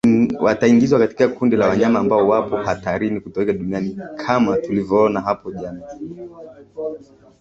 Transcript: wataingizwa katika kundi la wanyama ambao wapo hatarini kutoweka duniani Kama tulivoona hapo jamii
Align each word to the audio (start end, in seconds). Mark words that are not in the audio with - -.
wataingizwa 0.39 0.99
katika 0.99 1.27
kundi 1.27 1.55
la 1.55 1.67
wanyama 1.67 1.99
ambao 1.99 2.27
wapo 2.27 2.57
hatarini 2.57 3.19
kutoweka 3.19 3.53
duniani 3.53 3.97
Kama 4.27 4.57
tulivoona 4.57 5.21
hapo 5.21 5.51
jamii 5.51 5.83